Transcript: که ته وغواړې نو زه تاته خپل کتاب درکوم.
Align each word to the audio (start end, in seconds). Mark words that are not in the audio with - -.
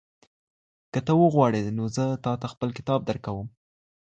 که 0.91 0.99
ته 1.05 1.13
وغواړې 1.21 1.61
نو 1.77 1.83
زه 1.95 2.05
تاته 2.25 2.47
خپل 2.53 2.69
کتاب 2.77 2.99
درکوم. 3.09 3.47